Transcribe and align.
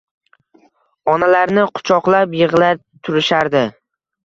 Onalarini 1.13 1.67
quchoqlab 1.77 2.35
yigʻlab 2.41 2.83
turishardi. 3.09 3.65